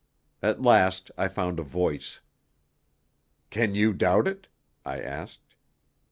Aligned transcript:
At 0.41 0.63
last 0.63 1.11
I 1.15 1.27
found 1.27 1.59
a 1.59 1.61
voice. 1.61 2.21
"Can 3.51 3.75
you 3.75 3.93
doubt 3.93 4.27
it?" 4.27 4.47
I 4.83 4.99
asked. 4.99 5.53